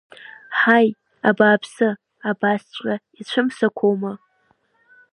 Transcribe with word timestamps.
Ҳаи, 0.59 0.87
абааԥс, 1.29 1.73
абасҵәҟьа 2.29 2.95
ицәымсақәоума? 3.19 4.13